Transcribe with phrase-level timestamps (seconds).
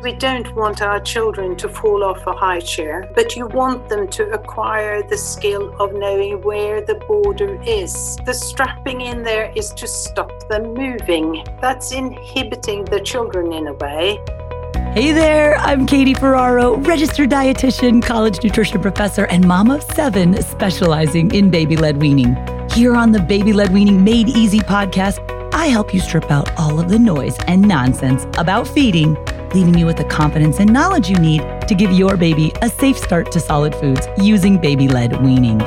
[0.00, 4.06] We don't want our children to fall off a high chair, but you want them
[4.08, 8.16] to acquire the skill of knowing where the border is.
[8.24, 11.44] The strapping in there is to stop them moving.
[11.60, 14.20] That's inhibiting the children in a way.
[14.94, 21.34] Hey there, I'm Katie Ferraro, registered dietitian, college nutrition professor, and mom of seven specializing
[21.34, 22.36] in baby led weaning.
[22.70, 25.18] Here on the Baby Led Weaning Made Easy podcast,
[25.52, 29.16] I help you strip out all of the noise and nonsense about feeding
[29.54, 32.98] leaving you with the confidence and knowledge you need to give your baby a safe
[32.98, 35.60] start to solid foods using baby led weaning.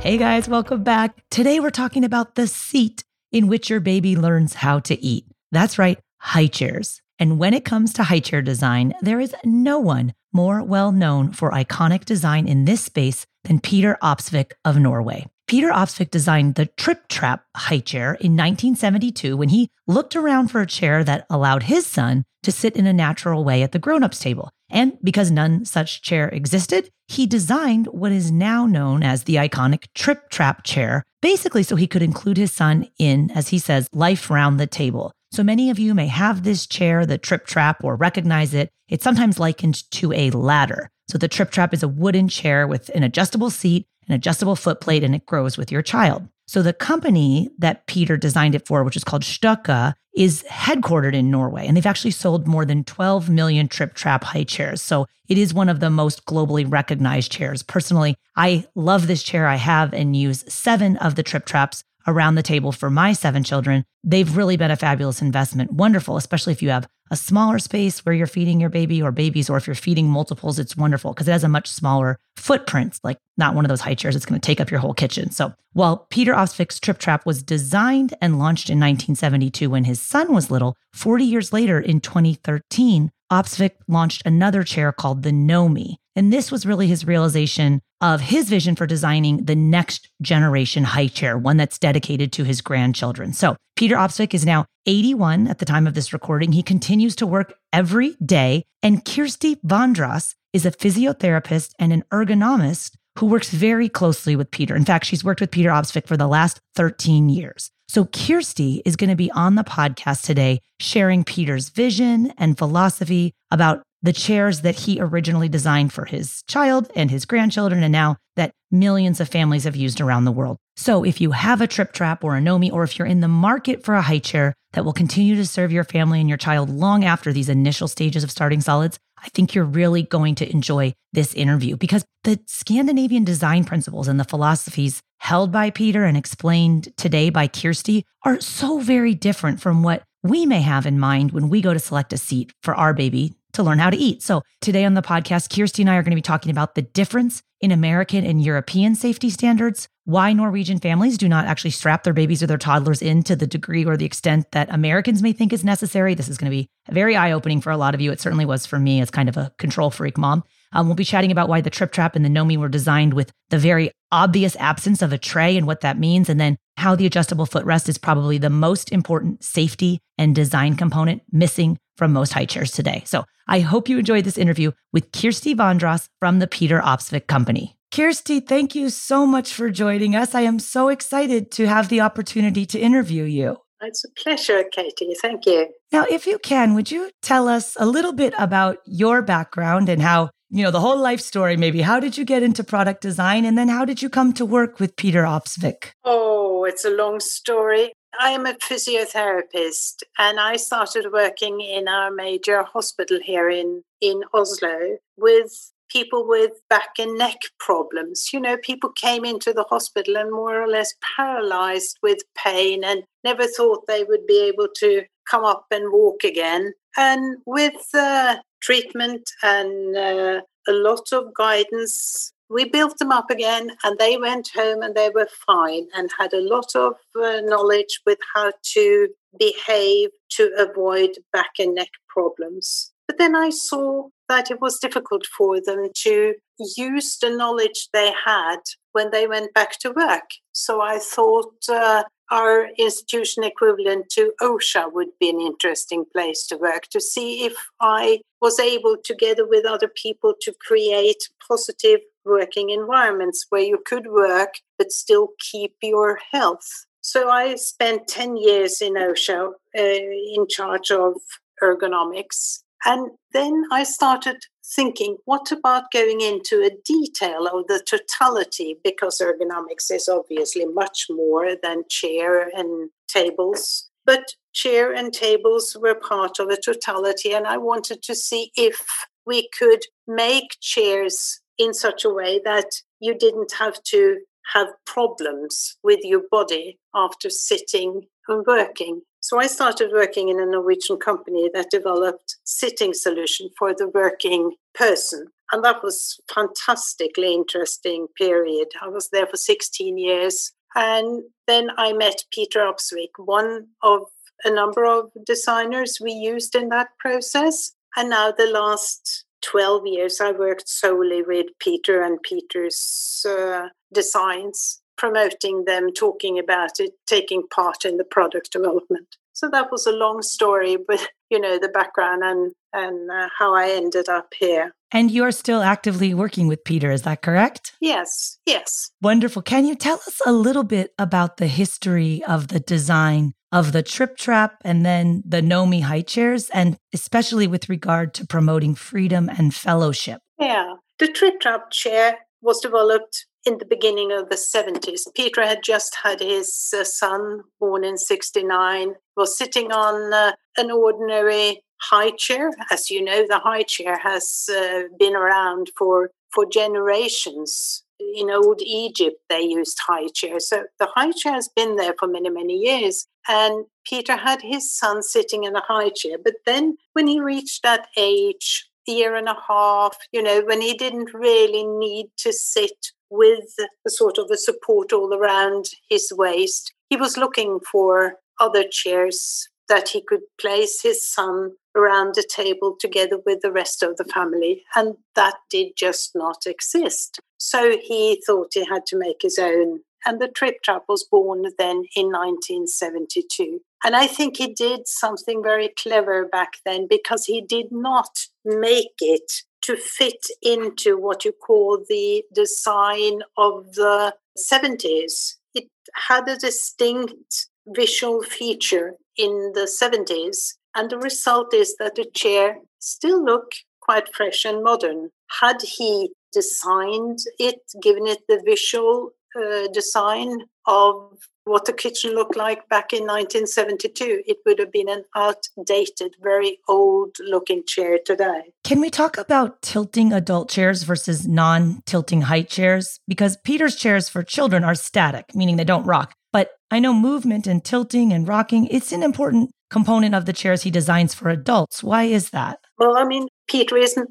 [0.00, 1.14] Hey guys, welcome back.
[1.30, 5.24] Today we're talking about the seat in which your baby learns how to eat.
[5.52, 7.00] That's right, high chairs.
[7.18, 11.32] And when it comes to high chair design, there is no one more well known
[11.32, 15.26] for iconic design in this space than Peter Opsvik of Norway.
[15.50, 20.60] Peter Opsvik designed the Tripp Trapp high chair in 1972 when he looked around for
[20.60, 24.04] a chair that allowed his son to sit in a natural way at the grown
[24.04, 24.52] ups table.
[24.70, 29.88] And because none such chair existed, he designed what is now known as the iconic
[29.92, 34.30] Tripp Trapp chair, basically so he could include his son in, as he says, life
[34.30, 35.10] round the table.
[35.32, 38.70] So many of you may have this chair, the Tripp Trapp, or recognize it.
[38.88, 40.90] It's sometimes likened to a ladder.
[41.08, 44.80] So the Tripp Trapp is a wooden chair with an adjustable seat an adjustable foot
[44.80, 46.28] plate, and it grows with your child.
[46.48, 51.30] So the company that Peter designed it for, which is called Stokke, is headquartered in
[51.30, 54.82] Norway, and they've actually sold more than 12 million Tripp Trapp high chairs.
[54.82, 57.62] So it is one of the most globally recognized chairs.
[57.62, 59.46] Personally, I love this chair.
[59.46, 63.44] I have and use seven of the Tripp Trapps around the table for my seven
[63.44, 63.84] children.
[64.02, 65.72] They've really been a fabulous investment.
[65.72, 69.50] Wonderful, especially if you have a smaller space where you're feeding your baby or babies,
[69.50, 73.18] or if you're feeding multiples, it's wonderful because it has a much smaller footprint, like
[73.36, 74.14] not one of those high chairs.
[74.14, 75.30] It's going to take up your whole kitchen.
[75.30, 80.32] So while Peter Opsvik's Tripp Trapp was designed and launched in 1972 when his son
[80.32, 85.96] was little, 40 years later in 2013, Opsvik launched another chair called the Nomi.
[86.20, 91.06] And this was really his realization of his vision for designing the next generation high
[91.06, 93.32] chair, one that's dedicated to his grandchildren.
[93.32, 96.52] So Peter Opsvik is now 81 at the time of this recording.
[96.52, 98.64] He continues to work every day.
[98.82, 104.76] And Kirsti Vandraas is a physiotherapist and an ergonomist who works very closely with Peter.
[104.76, 107.70] In fact, she's worked with Peter Opsvik for the last 13 years.
[107.88, 113.32] So Kirsti is going to be on the podcast today sharing Peter's vision and philosophy
[113.50, 118.16] about the chairs that he originally designed for his child and his grandchildren, and now
[118.36, 120.56] that millions of families have used around the world.
[120.76, 123.28] So, if you have a Tripp Trapp or a Nomi, or if you're in the
[123.28, 126.70] market for a high chair that will continue to serve your family and your child
[126.70, 130.94] long after these initial stages of starting solids, I think you're really going to enjoy
[131.12, 136.96] this interview because the Scandinavian design principles and the philosophies held by Peter and explained
[136.96, 141.48] today by Kirsti are so very different from what we may have in mind when
[141.48, 144.22] we go to select a seat for our baby to learn how to eat.
[144.22, 146.82] So, today on the podcast, Kirsti and I are going to be talking about the
[146.82, 152.14] difference in American and European safety standards, why Norwegian families do not actually strap their
[152.14, 155.52] babies or their toddlers in to the degree or the extent that Americans may think
[155.52, 156.14] is necessary.
[156.14, 158.10] This is going to be very eye opening for a lot of you.
[158.10, 160.42] It certainly was for me as kind of a control freak mom.
[160.72, 163.32] Um, we'll be chatting about why the Tripp Trapp and the Nomi were designed with
[163.50, 167.06] the very obvious absence of a tray and what that means, and then how the
[167.06, 172.46] adjustable footrest is probably the most important safety and design component missing from most high
[172.46, 173.02] chairs today.
[173.04, 177.76] So I hope you enjoyed this interview with Kirsti Vandraas from the Peter Opsvik Company.
[177.92, 180.34] Kirsti, thank you so much for joining us.
[180.34, 183.58] I am so excited to have the opportunity to interview you.
[183.82, 185.14] It's a pleasure, Katie.
[185.20, 185.68] Thank you.
[185.92, 190.00] Now, if you can, would you tell us a little bit about your background and
[190.00, 191.80] how you know, the whole life story, maybe.
[191.80, 193.44] How did you get into product design?
[193.44, 195.92] And then how did you come to work with Peter Opsvik?
[196.04, 197.92] Oh, it's a long story.
[198.18, 204.22] I am a physiotherapist and I started working in our major hospital here in, in
[204.34, 208.30] Oslo with people with back and neck problems.
[208.32, 213.04] You know, people came into the hospital and more or less paralyzed with pain and
[213.24, 216.72] never thought they would be able to come up and walk again.
[216.96, 223.70] And with uh, treatment and uh, a lot of guidance we built them up again
[223.84, 228.00] and they went home and they were fine and had a lot of uh, knowledge
[228.04, 229.08] with how to
[229.38, 232.92] behave to avoid back and neck problems.
[233.06, 236.34] But then I saw that it was difficult for them to
[236.76, 238.58] use the knowledge they had
[238.92, 240.30] when they went back to work.
[240.52, 246.56] So I thought uh, our institution equivalent to OSHA would be an interesting place to
[246.56, 252.70] work to see if I was able, together with other people, to create positive working
[252.70, 256.86] environments where you could work but still keep your health.
[257.00, 261.14] So I spent 10 years in OSHA uh, in charge of
[261.62, 262.62] ergonomics.
[262.84, 264.44] And then I started
[264.74, 268.78] thinking, what about going into a detail of the totality?
[268.82, 273.90] Because ergonomics is obviously much more than chair and tables.
[274.06, 278.86] But chair and tables were part of a totality, and I wanted to see if
[279.26, 282.70] we could make chairs in such a way that
[283.00, 284.18] you didn't have to
[284.54, 289.02] have problems with your body after sitting and working.
[289.30, 294.56] So I started working in a Norwegian company that developed sitting solution for the working
[294.74, 295.28] person.
[295.52, 298.70] And that was fantastically interesting period.
[298.82, 300.50] I was there for 16 years.
[300.74, 304.00] And then I met Peter Opsvik, one of
[304.42, 307.70] a number of designers we used in that process.
[307.96, 314.80] And now the last 12 years, I worked solely with Peter and Peter's uh, designs,
[314.98, 319.06] promoting them, talking about it, taking part in the product development.
[319.40, 321.00] So that was a long story, but
[321.30, 324.74] you know the background and and uh, how I ended up here.
[324.92, 327.72] And you're still actively working with Peter, is that correct?
[327.80, 328.90] Yes, yes.
[329.00, 329.40] Wonderful.
[329.40, 333.82] Can you tell us a little bit about the history of the design of the
[333.82, 339.30] Tripp Trapp and then the Nomi high chairs, and especially with regard to promoting freedom
[339.30, 340.20] and fellowship?
[340.38, 345.02] Yeah, the Tripp Trapp chair was developed in the beginning of the 70s.
[345.14, 350.70] Peter had just had his uh, son born in 69, was sitting on uh, an
[350.70, 352.50] ordinary high chair.
[352.70, 357.82] As you know, the high chair has uh, been around for, for generations.
[358.16, 360.48] In old Egypt, they used high chairs.
[360.48, 363.06] So the high chair has been there for many, many years.
[363.28, 366.16] And Peter had his son sitting in a high chair.
[366.22, 370.74] But then when he reached that age, year and a half, you know, when he
[370.74, 373.54] didn't really need to sit with
[373.86, 376.72] a sort of a support all around his waist.
[376.88, 382.76] He was looking for other chairs that he could place his son around the table
[382.78, 384.64] together with the rest of the family.
[384.74, 387.20] And that did just not exist.
[387.38, 389.80] So he thought he had to make his own.
[390.04, 393.60] And the Tripp Trapp was born then in 1972.
[393.84, 398.10] And I think he did something very clever back then because he did not
[398.44, 405.36] make it to fit into what you call the design of the 70s.
[405.54, 405.68] It
[406.08, 412.56] had a distinct visual feature in the 70s, and the result is that the chair
[412.80, 415.10] still look quite fresh and modern.
[415.40, 419.10] Had he designed it, given it the visual
[419.40, 421.12] uh, design of
[421.44, 426.58] what the kitchen looked like back in 1972, it would have been an outdated, very
[426.68, 428.52] old looking chair today.
[428.64, 433.00] Can we talk about tilting adult chairs versus non tilting height chairs?
[433.08, 436.14] Because Peter's chairs for children are static, meaning they don't rock.
[436.32, 440.62] But I know movement and tilting and rocking, it's an important component of the chairs
[440.62, 441.82] he designs for adults.
[441.82, 442.58] Why is that?
[442.80, 444.10] Well, I mean, Peter isn't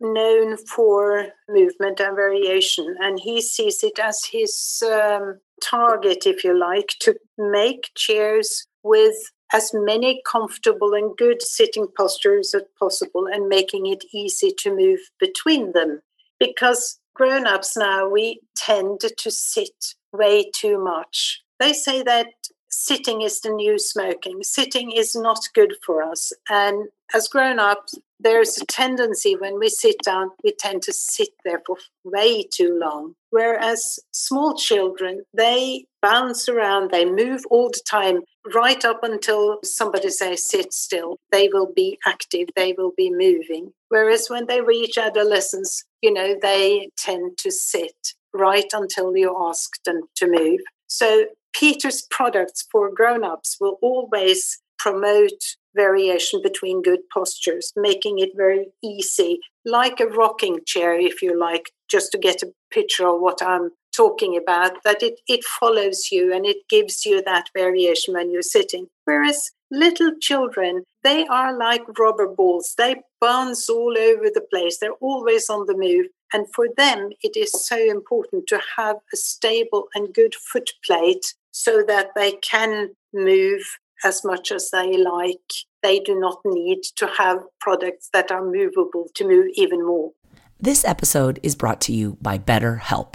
[0.00, 6.56] known for movement and variation, and he sees it as his um, target, if you
[6.56, 9.16] like, to make chairs with
[9.52, 15.00] as many comfortable and good sitting postures as possible and making it easy to move
[15.18, 16.00] between them.
[16.38, 21.42] Because grown ups now, we tend to sit way too much.
[21.58, 22.28] They say that
[22.76, 24.42] sitting is the new smoking.
[24.42, 26.32] Sitting is not good for us.
[26.50, 31.30] And as grown ups, there's a tendency when we sit down, we tend to sit
[31.44, 33.14] there for way too long.
[33.30, 38.20] Whereas small children, they bounce around, they move all the time,
[38.54, 41.18] right up until somebody says sit still.
[41.32, 43.72] They will be active, they will be moving.
[43.88, 49.82] Whereas when they reach adolescence, you know, they tend to sit right until you ask
[49.84, 50.60] them to move.
[50.88, 51.26] So
[51.58, 59.38] Peter's products for grown-ups will always promote variation between good postures, making it very easy,
[59.64, 63.70] like a rocking chair, if you like, just to get a picture of what I'm
[63.96, 68.42] talking about, that it, it follows you and it gives you that variation when you're
[68.42, 68.88] sitting.
[69.06, 72.74] Whereas little children, they are like rubber balls.
[72.76, 74.78] They bounce all over the place.
[74.78, 76.06] They're always on the move.
[76.32, 81.34] And for them, it is so important to have a stable and good foot plate
[81.56, 83.62] so that they can move
[84.04, 85.50] as much as they like.
[85.82, 90.12] They do not need to have products that are movable to move even more.
[90.60, 93.14] This episode is brought to you by BetterHelp.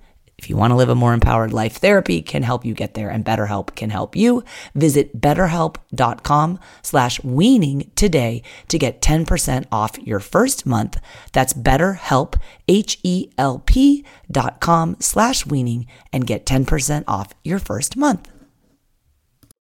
[0.41, 3.11] if you want to live a more empowered life, therapy can help you get there
[3.11, 4.43] and BetterHelp can help you.
[4.73, 10.99] Visit betterhelp.com slash weaning today to get 10% off your first month.
[11.31, 18.27] That's betterhelp, H-E-L-P dot com slash weaning and get 10% off your first month.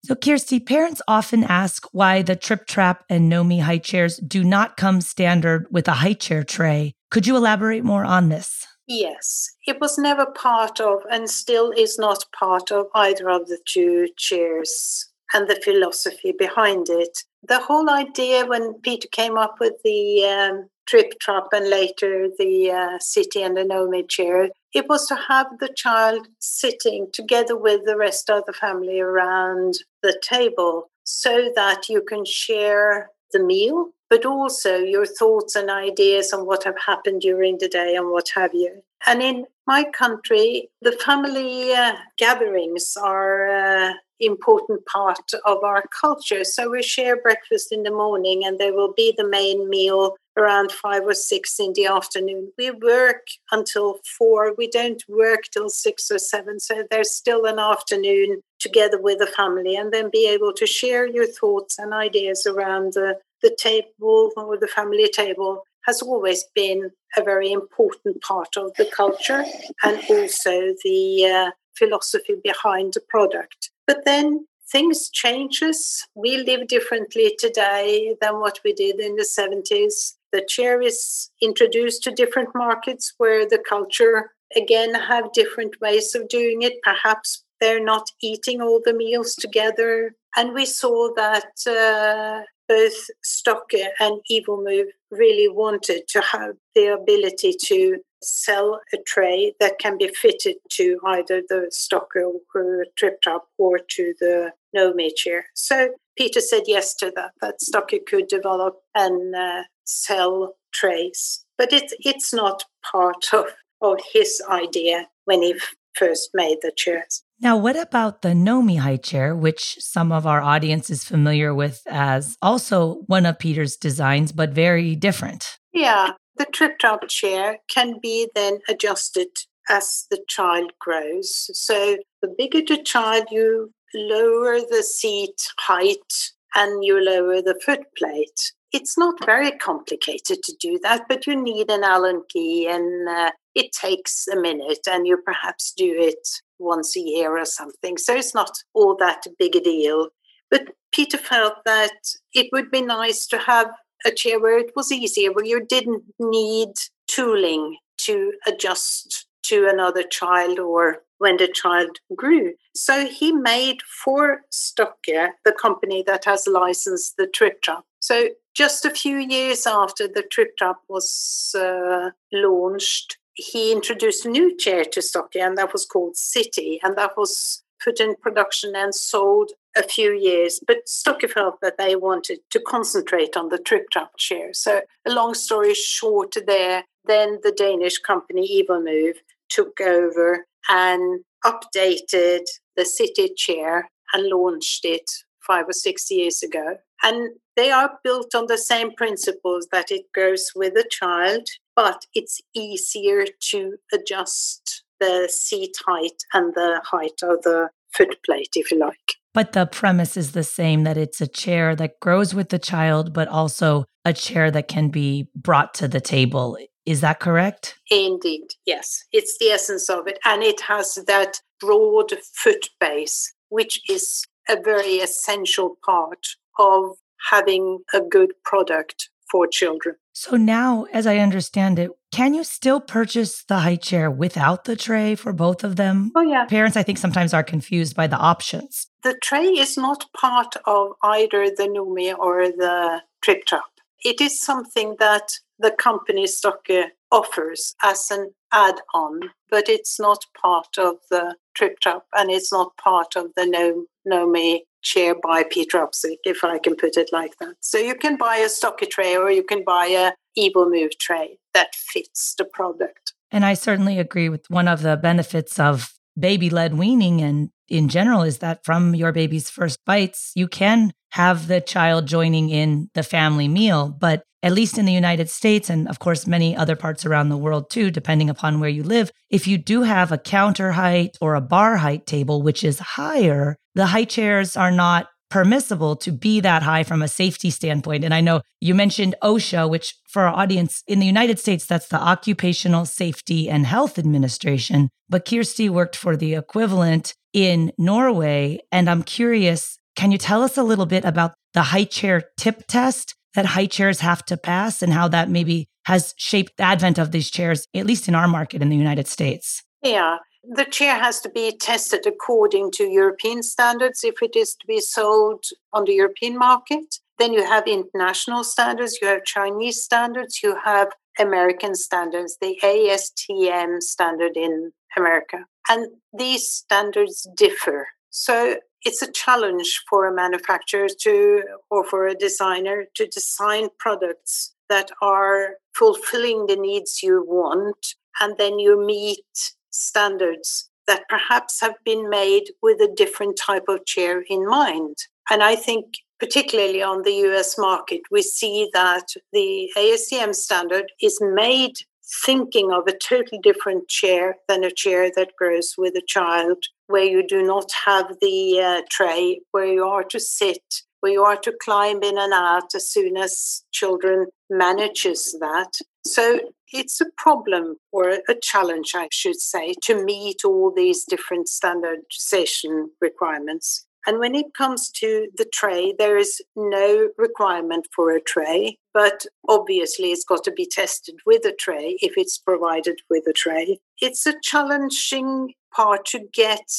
[0.04, 4.76] So, Kirsti, parents often ask why the Tripp Trapp and Nomi high chairs do not
[4.76, 6.94] come standard with a high chair tray.
[7.10, 8.68] Could you elaborate more on this?
[8.88, 13.58] Yes, it was never part of and still is not part of either of the
[13.66, 17.24] two chairs and the philosophy behind it.
[17.48, 22.72] The whole idea when Peter came up with the um, Tripp Trapp and later the
[22.72, 27.86] uh, city and the Nomad chair, it was to have the child sitting together with
[27.86, 33.90] the rest of the family around the table so that you can share the meal
[34.16, 38.30] but also your thoughts and ideas on what have happened during the day and what
[38.34, 38.82] have you.
[39.06, 45.84] And in my country, the family uh, gatherings are an uh, important part of our
[46.02, 46.46] culture.
[46.46, 50.72] So we share breakfast in the morning, and there will be the main meal around
[50.72, 52.54] five or six in the afternoon.
[52.58, 54.54] We work until four.
[54.58, 56.62] We don't work till six or seven.
[56.62, 61.06] So there's still an afternoon together with the family, and then be able to share
[61.06, 66.90] your thoughts and ideas around the the table or the family table has always been
[67.16, 69.46] a very important part of the culture
[69.84, 73.70] and also the uh, philosophy behind the product.
[73.86, 76.08] But then things changes.
[76.16, 80.16] We live differently today than what we did in the 70s.
[80.32, 86.28] The chair is introduced to different markets where the culture again have different ways of
[86.30, 86.82] doing it.
[86.82, 90.16] Perhaps they're not eating all the meals together.
[90.36, 97.56] And we saw that uh, both Stokke and Evomove really wanted to have the ability
[97.66, 102.18] to sell a tray that can be fitted to either the Stokke
[102.56, 105.46] or Tripp Trapp or to the Nomi chair.
[105.54, 111.46] So Peter said yes to that, that Stokke could develop and uh, sell trays.
[111.58, 113.46] But it, it's not part of,
[113.82, 115.56] of his idea when he
[115.94, 117.24] first made the chairs.
[117.46, 121.84] Now, what about the Nomi high chair, which some of our audience is familiar with
[121.86, 125.60] as also one of Peter's designs, but very different?
[125.72, 129.28] Yeah, the Tripp Trapp chair can be then adjusted
[129.70, 131.52] as the child grows.
[131.54, 137.82] So, the bigger the child, you lower the seat height and you lower the foot
[137.96, 138.54] plate.
[138.74, 143.30] It's not very complicated to do that, but you need an Allen key and uh,
[143.54, 146.28] it takes a minute and you perhaps do it
[146.60, 147.98] once a year or something.
[147.98, 150.10] So it's not all that big a deal.
[150.50, 151.94] But Peter felt that
[152.34, 153.72] it would be nice to have
[154.06, 156.70] a chair where it was easier, where you didn't need
[157.08, 162.54] tooling to adjust to another child or when the child grew.
[162.76, 167.84] So he made for Stokke, the company that has licensed the Tripp Trapp.
[168.00, 174.30] So just a few years after the Tripp Trapp was uh, launched, he introduced a
[174.30, 178.76] new chair to Stokke, and that was called City, and that was put in production
[178.76, 180.60] and sold a few years.
[180.66, 184.54] But Stokke felt that they wanted to concentrate on the Tripp Trapp chair.
[184.54, 189.18] So, a long story short, there, then the Danish company Evomove
[189.50, 195.10] took over and updated the City Chair and launched it
[195.46, 196.78] five or six years ago.
[197.04, 202.06] And they are built on the same principles that it goes with a child, but
[202.14, 208.80] it's easier to adjust the seat height and the height of the footplate, if you
[208.80, 209.16] like.
[209.34, 213.14] But the premise is the same that it's a chair that grows with the child,
[213.14, 216.58] but also a chair that can be brought to the table.
[216.86, 217.78] Is that correct?
[217.92, 219.04] Indeed, yes.
[219.12, 220.20] It's the essence of it.
[220.24, 226.26] And it has that broad foot base, which is a very essential part
[226.58, 226.92] of
[227.30, 229.96] having a good product for children.
[230.14, 234.78] So now, as I understand it, can you still purchase the high chair without the
[234.78, 236.14] tray for both of them?
[236.16, 236.46] Oh, yeah.
[236.46, 238.88] Parents, I think, sometimes are confused by the options.
[239.04, 243.72] The tray is not part of either the Nomi or the Tripp Trapp.
[244.06, 245.28] It is something that
[245.60, 249.20] the company Stokke offers as an add on,
[249.50, 253.86] but it's not part of the Tripp Trapp and it's not part of the No
[254.06, 257.56] No Me chair by Peter Opsvik, if I can put it like that.
[257.60, 261.40] So you can buy a Stokke tray or you can buy a Evo Move tray
[261.54, 263.14] that fits the product.
[263.32, 267.90] And I certainly agree with one of the benefits of baby led weaning and in
[267.90, 272.90] general is that from your baby's first bites, you can have the child joining in
[272.94, 273.90] the family meal.
[273.90, 277.38] But at least in the United States, and of course, many other parts around the
[277.38, 281.34] world too, depending upon where you live, if you do have a counter height or
[281.34, 286.40] a bar height table, which is higher, the high chairs are not permissible to be
[286.42, 288.04] that high from a safety standpoint.
[288.04, 291.88] And I know you mentioned OSHA, which for our audience in the United States, that's
[291.88, 294.90] the Occupational Safety and Health Administration.
[295.10, 298.60] But Kirsti worked for the equivalent in Norway.
[298.72, 302.68] And I'm curious, can you tell us a little bit about the high chair tip
[302.68, 306.98] test that high chairs have to pass and how that maybe has shaped the advent
[306.98, 309.64] of these chairs, at least in our market in the United States?
[309.84, 310.18] Yeah.
[310.48, 314.80] The chair has to be tested according to European standards if it is to be
[314.80, 317.00] sold on the European market.
[317.18, 323.82] Then you have international standards, you have Chinese standards, you have American standards, the ASTM
[323.82, 325.46] standard in America.
[325.70, 327.88] And these standards differ.
[328.10, 334.54] So it's a challenge for a manufacturer to or for a designer to design products
[334.70, 341.76] that are fulfilling the needs you want and then you meet standards that perhaps have
[341.84, 344.96] been made with a different type of chair in mind.
[345.30, 345.86] And i think
[346.20, 351.76] particularly on the us market we see that the ASTM standard is made
[352.24, 357.04] thinking of a totally different chair than a chair that grows with a child, where
[357.04, 360.64] you do not have the uh, tray, where you are to sit,
[361.00, 365.72] where you are to climb in and out as soon as children manages that.
[366.06, 366.40] So
[366.72, 372.90] it's a problem or a challenge, I should say, to meet all these different standardization
[373.02, 373.86] requirements.
[374.08, 379.26] And when it comes to the tray, there is no requirement for a tray, but
[379.50, 383.80] obviously it's got to be tested with a tray if it's provided with a tray.
[384.02, 386.70] It's a challenging part to get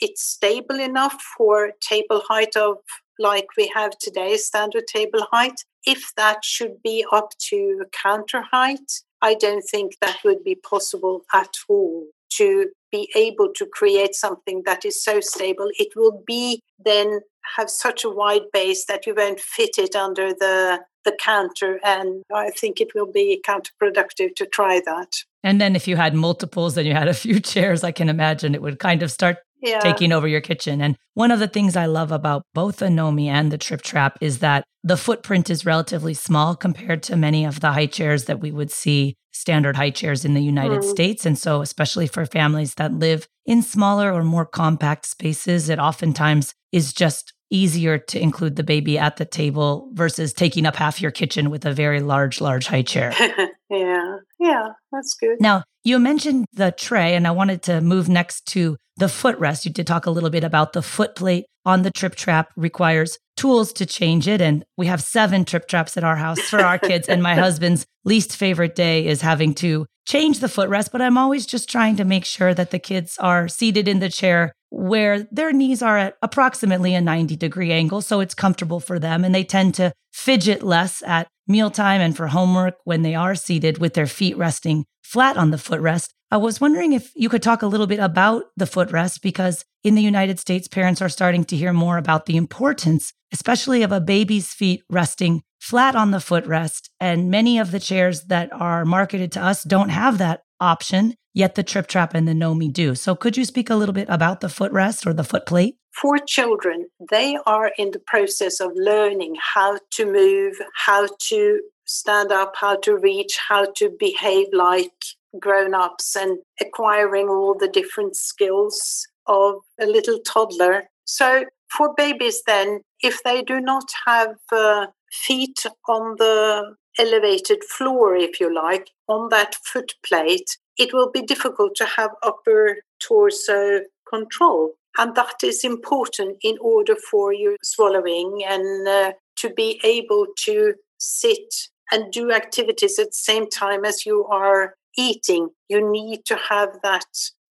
[0.00, 2.78] it stable enough for table height of
[3.18, 5.54] like we have today, standard table height.
[5.86, 8.90] If that should be up to counter height,
[9.22, 14.62] I don't think that would be possible at all to be able to create something
[14.66, 15.70] that is so stable.
[15.78, 17.20] It will be then
[17.56, 22.22] have such a wide base that you won't fit it under the the counter and
[22.34, 25.12] i think it will be counterproductive to try that
[25.44, 28.54] and then if you had multiples and you had a few chairs i can imagine
[28.54, 29.80] it would kind of start yeah.
[29.80, 30.80] taking over your kitchen.
[30.80, 34.18] And one of the things I love about both the Nomi and the Tripp Trapp
[34.20, 38.40] is that the footprint is relatively small compared to many of the high chairs that
[38.40, 40.90] we would see standard high chairs in the United mm.
[40.90, 41.26] States.
[41.26, 46.54] And so, especially for families that live in smaller or more compact spaces, it oftentimes
[46.70, 51.12] is just easier to include the baby at the table versus taking up half your
[51.12, 53.14] kitchen with a very large, large high chair.
[53.70, 55.36] yeah, yeah, that's good.
[55.40, 59.64] Now, you mentioned the tray, and I wanted to move next to the footrest.
[59.64, 63.18] You did talk a little bit about the foot plate on the Tripp Trapp requires
[63.36, 64.40] tools to change it.
[64.40, 67.08] And we have seven Tripp Trapps at our house for our kids.
[67.08, 70.90] and my husband's least favorite day is having to change the footrest.
[70.92, 74.08] But I'm always just trying to make sure that the kids are seated in the
[74.08, 78.02] chair where their knees are at approximately a 90 degree angle.
[78.02, 79.24] So it's comfortable for them.
[79.24, 83.78] And they tend to fidget less at mealtime and for homework when they are seated
[83.78, 86.08] with their feet resting flat on the footrest.
[86.30, 89.94] I was wondering if you could talk a little bit about the footrest because in
[89.94, 94.00] the United States, parents are starting to hear more about the importance, especially of a
[94.00, 96.90] baby's feet resting flat on the footrest.
[97.00, 101.54] And many of the chairs that are marketed to us don't have that option, yet
[101.54, 102.94] the Tripp Trapp and the Nomi do.
[102.94, 105.76] So could you speak a little bit about the footrest or the foot plate?
[105.98, 112.30] For children, they are in the process of learning how to move, how to stand
[112.30, 114.92] up, how to reach, how to behave like
[115.40, 120.84] grown ups, and acquiring all the different skills of a little toddler.
[121.06, 124.86] So, for babies, then, if they do not have uh,
[125.26, 131.22] feet on the elevated floor, if you like, on that foot plate, it will be
[131.22, 134.72] difficult to have upper torso control.
[134.98, 140.74] And that is important in order for your swallowing and uh, to be able to
[140.98, 145.48] sit and do activities at the same time as you are eating.
[145.68, 147.04] You need to have that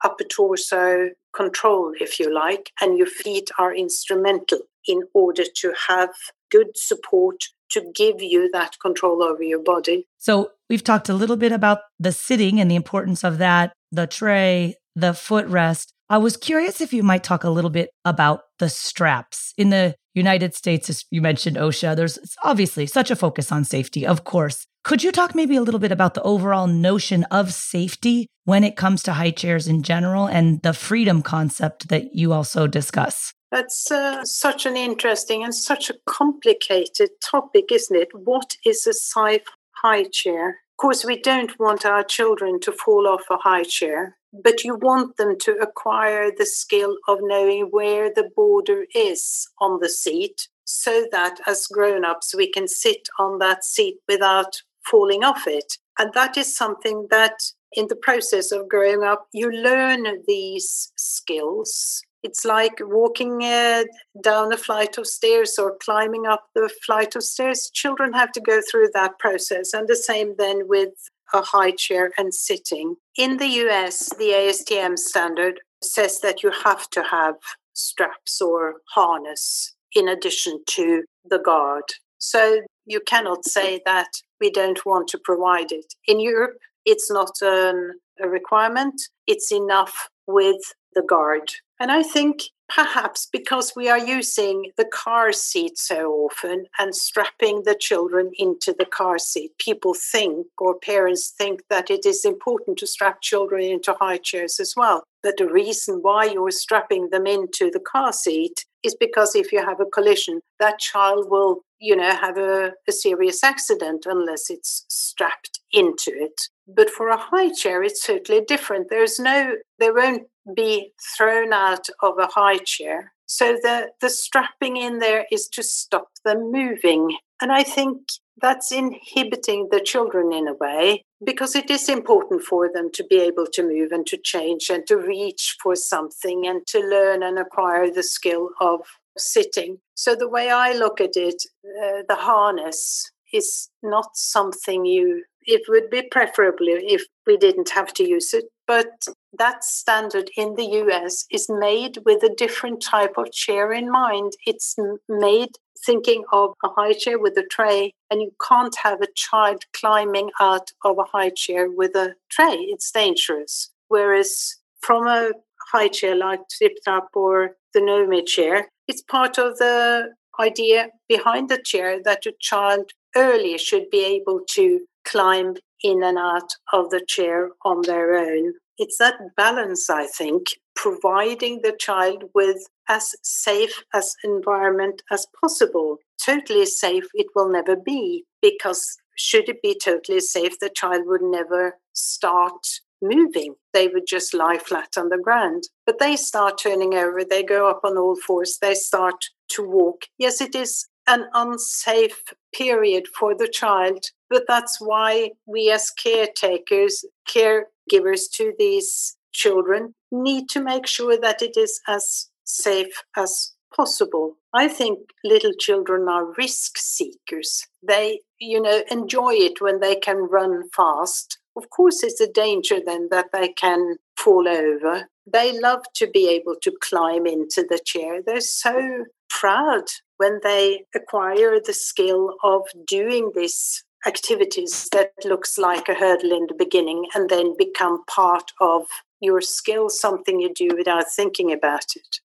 [0.03, 6.09] upper torso control, if you like, and your feet are instrumental in order to have
[6.51, 10.07] good support to give you that control over your body.
[10.19, 14.07] So, we've talked a little bit about the sitting and the importance of that, the
[14.07, 15.87] tray, the footrest.
[16.13, 19.51] I was curious if you might talk a little bit about the straps.
[19.57, 24.05] In the United States, as you mentioned OSHA, there's obviously such a focus on safety,
[24.05, 24.67] of course.
[24.83, 28.75] Could you talk maybe a little bit about the overall notion of safety when it
[28.75, 33.33] comes to high chairs in general and the freedom concept that you also discuss?
[33.49, 38.09] That's uh, such an interesting and such a complicated topic, isn't it?
[38.13, 39.47] What is a safe
[39.81, 40.59] high chair?
[40.83, 44.75] Of course, we don't want our children to fall off a high chair, but you
[44.75, 50.49] want them to acquire the skill of knowing where the border is on the seat
[50.65, 55.77] so that as grown ups we can sit on that seat without falling off it.
[55.97, 57.39] And that is something that
[57.71, 63.83] in the process of growing up, you learn these skills it's like walking uh,
[64.21, 67.69] down a flight of stairs or climbing up the flight of stairs.
[67.73, 70.93] Children have to go through that process, and the same then with
[71.33, 72.95] a high chair and sitting.
[73.17, 77.35] In the US, the ASTM standard says that you have to have
[77.73, 81.83] straps or harness in addition to the guard.
[82.19, 84.09] So you cannot say that
[84.39, 85.93] we don't want to provide it.
[86.07, 90.61] In Europe, it's not an, a requirement, it's enough with
[90.95, 91.51] the guard.
[91.79, 97.63] And I think perhaps because we are using the car seat so often and strapping
[97.63, 102.77] the children into the car seat, people think or parents think that it is important
[102.79, 105.03] to strap children into high chairs as well.
[105.21, 109.63] But the reason why you're strapping them into the car seat is because if you
[109.63, 114.85] have a collision, that child will, you know, have a, a serious accident unless it's
[114.89, 116.49] strapped into it.
[116.67, 118.87] But for a high chair, it's totally different.
[118.89, 120.23] There's no, there won't
[120.55, 123.13] be thrown out of a high chair.
[123.25, 127.17] So the, the strapping in there is to stop them moving.
[127.41, 127.99] And I think
[128.41, 133.17] that's inhibiting the children in a way because it is important for them to be
[133.17, 137.39] able to move and to change and to reach for something and to learn and
[137.39, 138.81] acquire the skill of
[139.17, 139.77] sitting.
[139.95, 145.63] So the way I look at it, uh, the harness is not something you it
[145.67, 148.45] would be preferable if we didn't have to use it.
[148.67, 153.91] But that standard in the US is made with a different type of chair in
[153.91, 154.33] mind.
[154.45, 154.75] It's
[155.09, 155.49] made
[155.85, 160.29] thinking of a high chair with a tray, and you can't have a child climbing
[160.39, 162.55] out of a high chair with a tray.
[162.55, 163.71] It's dangerous.
[163.89, 165.31] Whereas from a
[165.71, 171.49] high chair like Tripp Trapp or the Nomi chair, it's part of the idea behind
[171.49, 176.89] the chair that a child early should be able to climb in and out of
[176.89, 178.53] the chair on their own.
[178.77, 185.97] It's that balance, I think, providing the child with as safe as environment as possible.
[186.23, 191.21] Totally safe it will never be because should it be totally safe, the child would
[191.21, 192.65] never start
[193.01, 193.55] moving.
[193.73, 195.63] They would just lie flat on the ground.
[195.85, 200.03] But they start turning over, they go up on all fours, they start to walk.
[200.17, 204.05] Yes, it is an unsafe period for the child.
[204.29, 211.41] But that's why we, as caretakers, caregivers to these children, need to make sure that
[211.41, 214.37] it is as safe as possible.
[214.53, 217.65] I think little children are risk seekers.
[217.85, 221.39] They, you know, enjoy it when they can run fast.
[221.55, 225.07] Of course, it's a danger then that they can fall over.
[225.31, 228.21] They love to be able to climb into the chair.
[228.23, 229.05] They're so
[229.39, 229.83] proud
[230.17, 236.45] when they acquire the skill of doing these activities that looks like a hurdle in
[236.47, 238.85] the beginning and then become part of
[239.19, 242.19] your skill, something you do without thinking about it.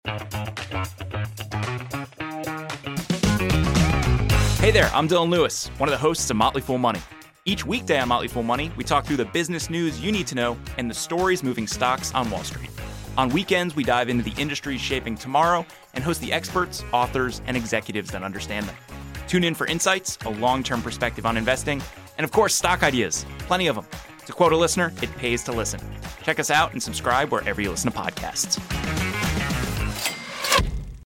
[4.60, 7.02] Hey there, I'm Dylan Lewis, one of the hosts of Motley Fool Money.
[7.46, 10.36] Each weekday on Motley Fool Money, we talk through the business news you need to
[10.36, 12.75] know and the stories moving stocks on Wall Street.
[13.18, 17.56] On weekends, we dive into the industries shaping tomorrow and host the experts, authors, and
[17.56, 18.76] executives that understand them.
[19.28, 21.82] Tune in for insights, a long term perspective on investing,
[22.18, 23.26] and of course, stock ideas.
[23.40, 23.86] Plenty of them.
[24.26, 25.80] To quote a listener, it pays to listen.
[26.24, 28.60] Check us out and subscribe wherever you listen to podcasts.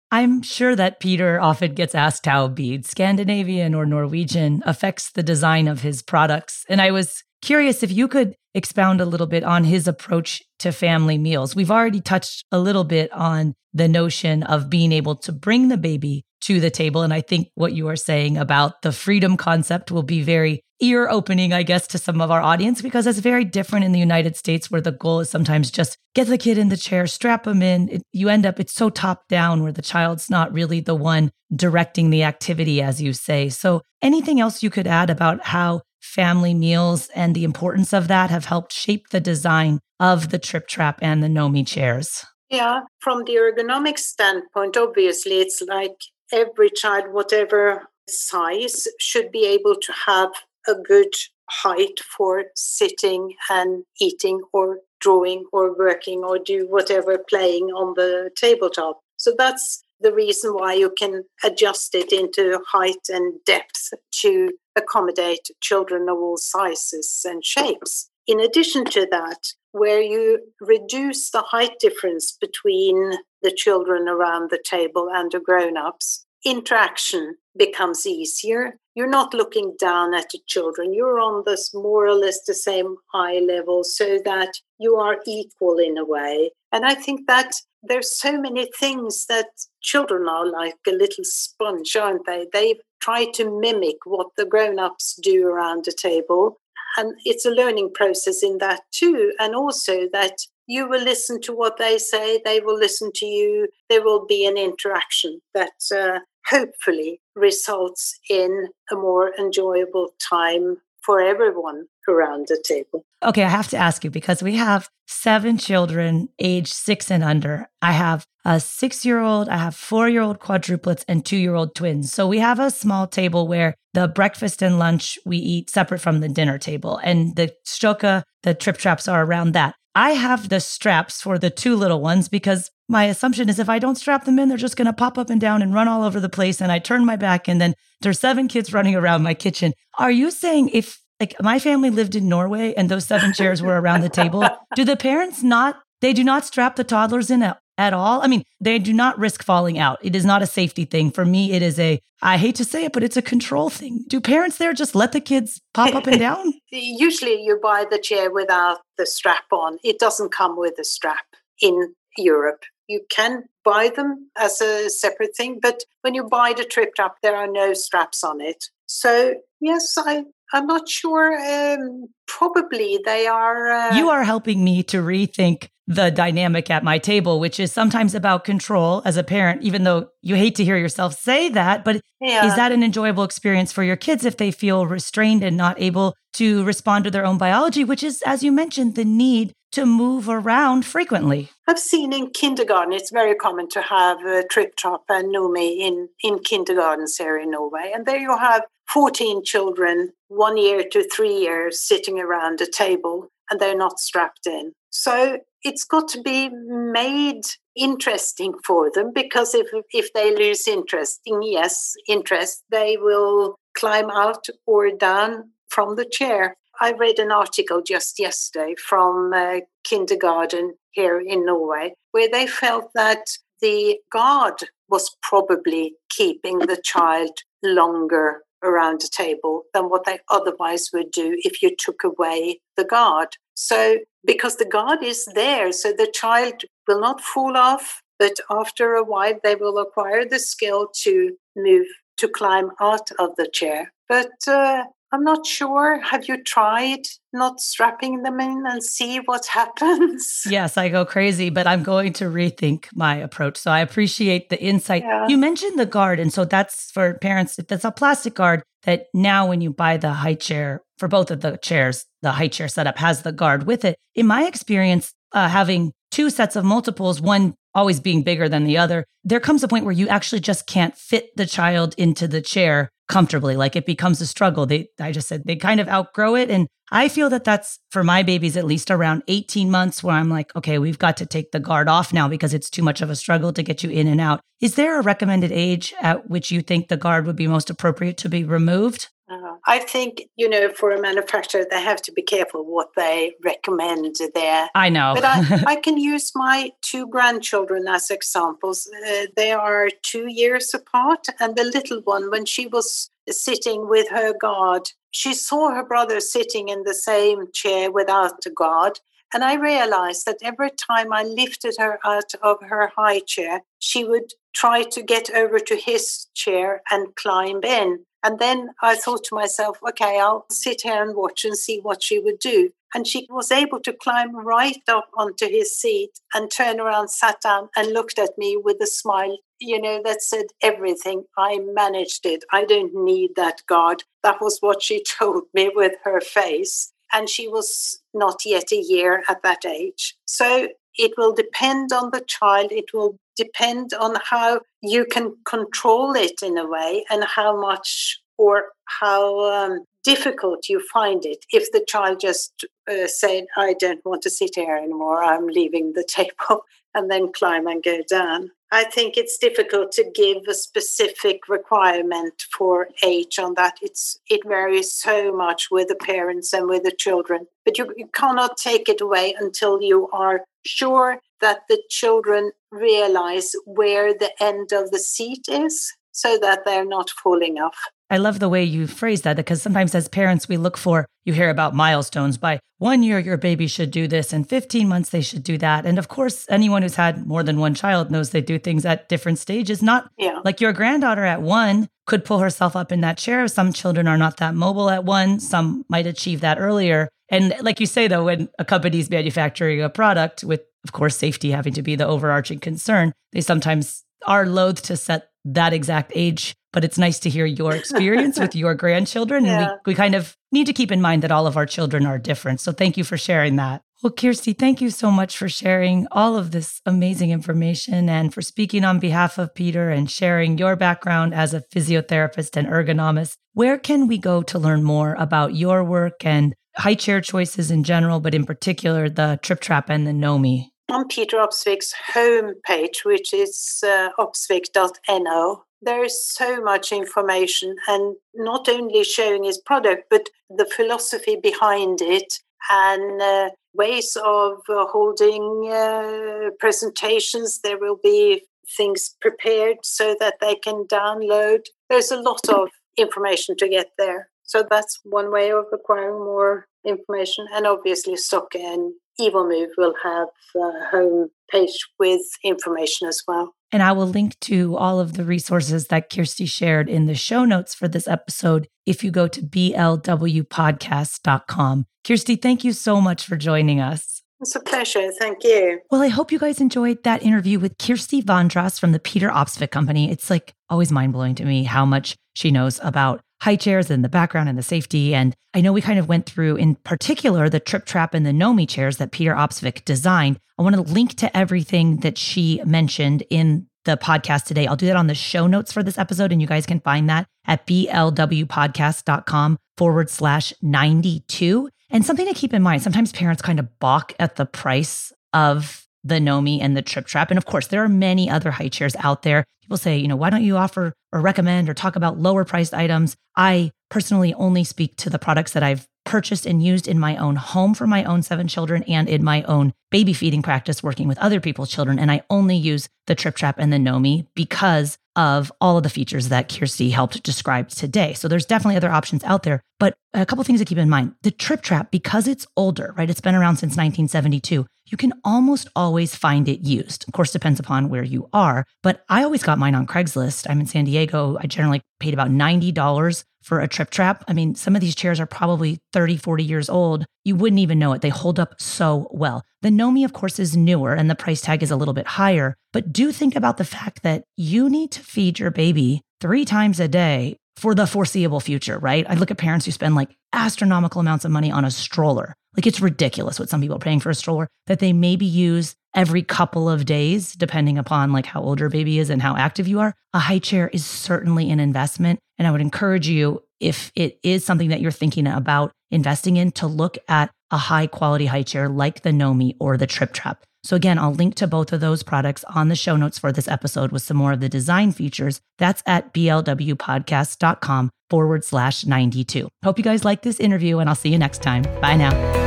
[0.10, 5.68] I'm sure that Peter often gets asked how being Scandinavian or Norwegian affects the design
[5.68, 6.64] of his products.
[6.70, 10.74] And I was curious if you could expound a little bit on his approach to
[10.74, 11.56] family meals.
[11.56, 15.78] We've already touched a little bit on the notion of being able to bring the
[15.78, 17.04] baby to the table.
[17.04, 21.08] And I think what you are saying about the freedom concept will be very ear
[21.08, 24.36] opening, I guess, to some of our audience because it's very different in the United
[24.36, 27.62] States where the goal is sometimes just get the kid in the chair, strap them
[27.62, 27.88] in.
[27.90, 31.32] It, you end up, it's so top down where the child's not really the one
[31.56, 33.48] directing the activity, as you say.
[33.48, 38.30] So, anything else you could add about how family meals and the importance of that
[38.30, 42.26] have helped shape the design of the Tripp Trapp and the Nomi chairs?
[42.50, 45.98] Yeah, from the ergonomic standpoint, obviously, it's like
[46.32, 50.30] every child, whatever size, should be able to have
[50.68, 51.14] a good
[51.50, 58.30] height for sitting and eating or drawing or working or do whatever playing on the
[58.36, 59.00] tabletop.
[59.18, 63.90] So that's the reason why you can adjust it into height and depth
[64.22, 68.10] to accommodate children of all sizes and shapes.
[68.28, 69.40] In addition to that,
[69.72, 75.78] where you reduce the height difference between the children around the table and the grown
[75.78, 78.78] ups, interaction becomes easier.
[78.96, 80.94] You're not looking down at the children.
[80.94, 85.78] You're on this more or less the same eye level so that you are equal
[85.78, 86.52] in a way.
[86.72, 87.52] And I think that
[87.84, 89.48] there's so many things that
[89.88, 92.46] children are like a little sponge, aren't they?
[92.52, 96.60] They try to mimic what the grown ups do around the table.
[96.98, 99.32] And it's a learning process in that too.
[99.40, 100.34] And also that
[100.68, 104.46] you will listen to what they say, they will listen to you, there will be
[104.46, 106.20] an interaction that uh,
[106.50, 113.06] hopefully results in a more enjoyable time for everyone around the table.
[113.24, 117.70] Okay, I have to ask you because we have seven children age six and under.
[117.82, 121.56] I have a six year old, I have four year old quadruplets, and two year
[121.56, 122.14] old twins.
[122.14, 126.20] So we have a small table where the breakfast and lunch we eat separate from
[126.20, 129.76] the dinner table, and the stroka, the Tripp Trapps are around that.
[129.96, 133.80] I have the straps for the two little ones because my assumption is if I
[133.80, 136.04] don't strap them in, they're just going to pop up and down and run all
[136.04, 136.62] over the place.
[136.62, 139.74] And I turn my back, and then there's seven kids running around my kitchen.
[140.00, 143.80] Are you saying if like my family lived in Norway and those seven chairs were
[143.80, 147.60] around the table, do the parents not, they do not strap the toddlers in at,
[147.78, 148.22] at all?
[148.22, 149.98] I mean, they do not risk falling out.
[150.04, 151.12] It is not a safety thing.
[151.12, 154.06] For me, it is a, I hate to say it, but it's a control thing.
[154.08, 156.54] Do parents there just let the kids pop up and down?
[156.72, 161.26] Usually you buy the chair without the strap on, it doesn't come with a strap
[161.62, 162.64] in Europe.
[162.88, 167.16] You can buy them as a separate thing, but when you buy the Tripp Trapp,
[167.22, 168.66] there are no straps on it.
[168.86, 170.24] So yes, I
[170.54, 171.38] I'm not sure.
[171.38, 173.72] Um, probably they are.
[173.72, 173.96] Uh...
[173.96, 178.44] You are helping me to rethink the dynamic at my table, which is sometimes about
[178.44, 181.86] control as a parent, even though you hate to hear yourself say that.
[181.86, 182.46] But yeah.
[182.46, 186.16] is that an enjoyable experience for your kids if they feel restrained and not able
[186.34, 190.30] to respond to their own biology, which is, as you mentioned, the need to move
[190.30, 191.50] around frequently?
[191.68, 196.10] I've seen in kindergarten, it's very common to have a Tripp Trapp and Nomi in,
[196.24, 197.92] in kindergartens here in Norway.
[197.94, 203.30] And there you have 14 children, one year to three years, sitting around a table
[203.50, 204.74] and they're not strapped in.
[204.90, 207.42] So it's got to be made
[207.76, 214.10] interesting for them because if if they lose interest in yes interest they will climb
[214.10, 220.74] out or down from the chair i read an article just yesterday from uh, kindergarten
[220.92, 224.56] here in norway where they felt that the guard
[224.90, 227.32] was probably keeping the child
[227.64, 232.84] longer around a table than what they otherwise would do if you took away the
[232.84, 233.30] guard.
[233.54, 238.94] So, because the guard is there, so the child will not fall off, but after
[238.94, 241.88] a while, they will acquire the skill to move,
[242.18, 243.94] to climb out of the chair.
[244.10, 246.02] But uh, I'm not sure.
[246.02, 250.44] Have you tried not strapping them in and see what happens?
[250.48, 253.58] Yes, I go crazy, but I'm going to rethink my approach.
[253.58, 255.04] So I appreciate the insight.
[255.04, 255.28] Yeah.
[255.28, 256.20] You mentioned the guard.
[256.20, 259.98] And so that's for parents, if that's a plastic guard that now when you buy
[259.98, 263.66] the high chair for both of the chairs, the high chair setup has the guard
[263.66, 263.98] with it.
[264.16, 268.76] In my experience, uh, having two sets of multiples, one always being bigger than the
[268.76, 272.42] other, there comes a point where you actually just can't fit the child into the
[272.42, 273.56] chair comfortably.
[273.56, 274.66] Like it becomes a struggle.
[274.66, 276.50] They, I just said they kind of outgrow it.
[276.50, 280.28] And I feel that that's for my babies at least around 18 months where I'm
[280.28, 283.12] like, okay, we've got to take the guard off now because it's too much of
[283.12, 284.42] a struggle to get you in and out.
[284.60, 288.18] Is there a recommended age at which you think the guard would be most appropriate
[288.18, 289.10] to be removed?
[289.30, 293.34] Uh, I think, you know, for a manufacturer, they have to be careful what they
[293.44, 294.70] recommend there.
[294.74, 295.14] I know.
[295.16, 298.90] but I, I can use my two grandchildren as examples.
[299.06, 304.10] Uh, they are two years apart, and the little one, when she was sitting with
[304.10, 309.00] her guard, she saw her brother sitting in the same chair without a guard.
[309.34, 314.06] And I realized that every time I lifted her out of her high chair, she
[314.06, 318.06] would try to get over to his chair and climb in.
[318.24, 322.04] And then I thought to myself, okay, I'll sit here and watch and see what
[322.04, 322.72] she would do.
[322.94, 327.42] And she was able to climb right up onto his seat and turn around, sat
[327.42, 331.26] down, and looked at me with a smile, you know, that said everything.
[331.38, 332.44] I managed it.
[332.52, 334.04] I don't need that guard.
[334.24, 336.94] That was what she told me with her face.
[337.14, 340.16] And she was not yet a year at that age.
[340.26, 342.72] So it will depend on the child.
[342.72, 348.20] It will depend on how you can control it in a way and how much
[348.38, 351.46] or how um, difficult you find it.
[351.52, 355.94] If the child just uh, said, I don't want to sit here anymore, I'm leaving
[355.94, 358.52] the table, and then climb and go down.
[358.72, 363.78] I think it's difficult to give a specific requirement for age on that.
[363.82, 367.48] It's it varies so much with the parents and with the children.
[367.64, 373.52] But you, you cannot take it away until you are sure that the children realize
[373.66, 377.78] where the end of the seat is so that they're not falling off.
[378.10, 381.34] I love the way you phrase that because sometimes as parents, we look for, you
[381.34, 382.38] hear about milestones.
[382.38, 385.86] By one year, your baby should do this, and 15 months, they should do that.
[385.86, 389.10] And of course, anyone who's had more than one child knows they do things at
[389.10, 389.84] different stages.
[389.84, 390.40] Not yeah.
[390.46, 393.48] like your granddaughter at one could pull herself up in that chair.
[393.48, 397.10] Some children are not that mobile at one, some might achieve that earlier.
[397.30, 401.52] And like you say, though, when a company's manufacturing a product with, of course, safety
[401.52, 406.56] having to be the overarching concern, they sometimes are loath to set that exact age,
[406.74, 409.46] but it's nice to hear your experience with your grandchildren.
[409.46, 409.60] Yeah.
[409.60, 412.06] And we, we kind of need to keep in mind that all of our children
[412.06, 412.60] are different.
[412.60, 413.82] So thank you for sharing that.
[414.04, 418.44] Well, Kirsti, thank you so much for sharing all of this amazing information and for
[418.44, 423.38] speaking on behalf of Peter and sharing your background as a physiotherapist and ergonomist.
[423.54, 427.84] Where can we go to learn more about your work and high chair choices in
[427.84, 430.72] general, but in particular the Tripp Trapp and the Nomi?
[430.90, 438.68] on Peter Opsvik's homepage, which is uh, opsvik.no, there is so much information and not
[438.68, 445.70] only showing his product, but the philosophy behind it and uh, ways of uh, holding
[445.72, 447.60] uh, presentations.
[447.60, 448.44] There will be
[448.76, 451.62] things prepared so that they can download.
[451.90, 454.30] There's a lot of information to get there.
[454.48, 457.46] So that's one way of acquiring more information.
[457.54, 463.54] And obviously, Stokke and Evomove will have a home page with information as well.
[463.72, 467.44] And I will link to all of the resources that Kirsti shared in the show
[467.44, 471.86] notes for this episode if you go to blwpodcast.com.
[472.06, 474.22] Kirsti, thank you so much for joining us.
[474.40, 475.12] It's a pleasure.
[475.20, 475.80] Thank you.
[475.90, 479.72] Well, I hope you guys enjoyed that interview with Kirsti Vandraas from the Peter Opsvik
[479.72, 480.12] Company.
[480.12, 484.04] It's like always mind blowing to me how much she knows about high chairs and
[484.04, 485.14] the background and the safety.
[485.14, 488.32] And I know we kind of went through, in particular, the Tripp Trapp and the
[488.32, 490.38] Nomi chairs that Peter Opsvik designed.
[490.58, 494.68] I want to link to everything that she mentioned in the podcast today.
[494.68, 497.10] I'll do that on the show notes for this episode, and you guys can find
[497.10, 501.70] that at blwpodcast.com forward slash 92.
[501.90, 505.87] And something to keep in mind sometimes parents kind of balk at the price of
[506.08, 507.32] the Nomi and the Tripp Trapp.
[507.32, 509.44] And of course, there are many other high chairs out there.
[509.62, 512.74] People say, you know, why don't you offer or recommend or talk about lower priced
[512.74, 513.16] items?
[513.36, 517.36] I personally only speak to the products that I've purchased and used in my own
[517.36, 521.18] home for my own seven children and in my own baby feeding practice working with
[521.18, 522.00] other people's children.
[522.00, 525.90] And I only use the Tripp Trapp and the Nomi because of all of the
[525.90, 528.14] features that Kirsti helped describe today.
[528.14, 529.62] So there's definitely other options out there.
[529.80, 531.14] But a couple things to keep in mind.
[531.24, 533.10] The Tripp Trapp, because it's older, right?
[533.10, 537.06] It's been around since 1972 you can almost always find it used.
[537.08, 540.48] Of course, depends upon where you are, but I always got mine on Craigslist.
[540.50, 541.38] I'm in San Diego.
[541.40, 544.26] I generally paid about $90 for a Tripp Trapp.
[544.28, 547.06] I mean, some of these chairs are probably 30, 40 years old.
[547.24, 548.02] You wouldn't even know it.
[548.02, 549.42] They hold up so well.
[549.62, 552.58] The Nomi, of course, is newer and the price tag is a little bit higher,
[552.74, 556.82] but do think about the fact that you need to feed your baby three times
[556.82, 559.06] a day for the foreseeable future, right?
[559.10, 562.36] I look at parents who spend like astronomical amounts of money on a stroller.
[562.56, 565.74] Like it's ridiculous what some people are paying for a stroller that they maybe use
[565.98, 569.68] every couple of days, depending upon like how old your baby is and how active
[569.68, 572.20] you are, a high chair is certainly an investment.
[572.38, 576.52] And I would encourage you, if it is something that you're thinking about investing in,
[576.52, 580.44] to look at a high quality high chair like the Nomi or the Tripp Trapp.
[580.64, 583.48] So, again, I'll link to both of those products on the show notes for this
[583.48, 585.40] episode with some more of the design features.
[585.58, 589.48] That's at blwpodcast.com forward slash 92.
[589.64, 591.64] Hope you guys like this interview, and I'll see you next time.
[591.82, 592.47] Bye now.